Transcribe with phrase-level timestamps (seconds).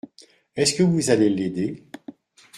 [0.55, 1.83] Est-ce que vous allez l’aider?